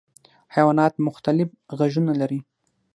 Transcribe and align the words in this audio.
حیوانات 0.55 0.93
مختلف 1.07 1.49
غږونه 1.77 2.13
لري. 2.21 2.39